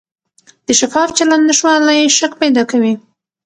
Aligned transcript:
د 0.65 0.67
شفاف 0.79 1.09
چلند 1.17 1.43
نشتوالی 1.49 1.99
شک 2.17 2.31
پیدا 2.41 2.63
کوي 2.71 2.93